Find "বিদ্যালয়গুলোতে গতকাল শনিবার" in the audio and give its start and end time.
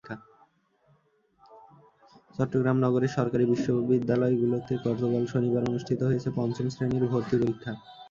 3.89-5.67